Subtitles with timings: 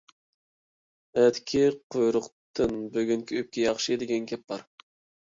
[1.25, 1.61] «ئەتىكى
[1.97, 4.69] قۇيرۇقتىن بۈگۈنكى ئۆپكە ياخشى» دېگەن گەپ بار.